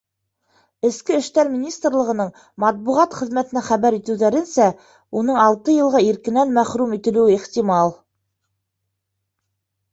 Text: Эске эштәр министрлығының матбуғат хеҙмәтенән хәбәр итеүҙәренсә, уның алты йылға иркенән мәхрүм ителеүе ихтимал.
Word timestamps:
Эске 0.87 1.17
эштәр 1.17 1.51
министрлығының 1.57 2.31
матбуғат 2.63 3.19
хеҙмәтенән 3.19 3.65
хәбәр 3.69 3.99
итеүҙәренсә, 3.99 4.71
уның 5.21 5.39
алты 5.45 5.77
йылға 5.79 6.05
иркенән 6.09 6.57
мәхрүм 6.59 6.99
ителеүе 7.01 7.39
ихтимал. 7.39 7.97